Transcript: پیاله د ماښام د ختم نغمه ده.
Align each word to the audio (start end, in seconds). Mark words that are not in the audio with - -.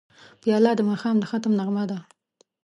پیاله 0.41 0.71
د 0.75 0.81
ماښام 0.89 1.15
د 1.19 1.23
ختم 1.31 1.51
نغمه 1.59 1.83
ده. 1.91 1.99